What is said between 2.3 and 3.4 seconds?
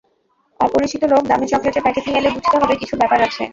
বুঝতে হবে কিছু ব্যাপার